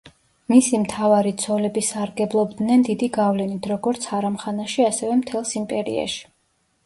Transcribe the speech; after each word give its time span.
მისი 0.51 0.77
მთავარი 0.85 1.33
ცოლები 1.41 1.83
სარგებლობდნენ 1.89 2.85
დიდი 2.89 3.09
გავლენით 3.19 3.69
როგორც 3.73 4.09
ჰარამხანაში, 4.13 4.87
ასევე 4.87 5.19
მთელს 5.23 5.53
იმპერიაში. 5.61 6.27